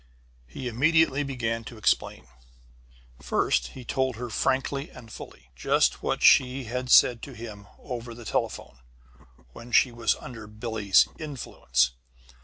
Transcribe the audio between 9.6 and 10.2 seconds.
she was